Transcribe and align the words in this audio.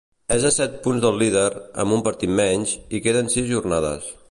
És 0.35 0.45
a 0.49 0.51
set 0.53 0.79
punts 0.87 1.03
del 1.03 1.19
líder, 1.23 1.43
amb 1.85 1.95
un 1.97 2.03
partit 2.09 2.35
menys, 2.41 2.75
i 3.01 3.05
queden 3.09 3.33
sis 3.35 3.49
jornades. 3.55 4.13